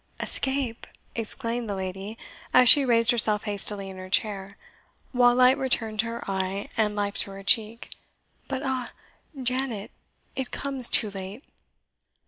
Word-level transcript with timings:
"Escape!" 0.19 0.87
exclaimed 1.13 1.69
the 1.69 1.75
lady, 1.75 2.17
as 2.55 2.67
she 2.67 2.83
raised 2.83 3.11
herself 3.11 3.43
hastily 3.43 3.87
in 3.87 3.97
her 3.97 4.09
chair, 4.09 4.57
while 5.11 5.35
light 5.35 5.59
returned 5.59 5.99
to 5.99 6.07
her 6.07 6.23
eye 6.27 6.67
and 6.75 6.95
life 6.95 7.15
to 7.19 7.29
her 7.29 7.43
cheek; 7.43 7.91
"but 8.47 8.63
ah! 8.63 8.93
Janet, 9.43 9.91
it 10.35 10.49
comes 10.49 10.89
too 10.89 11.11
late." 11.11 11.43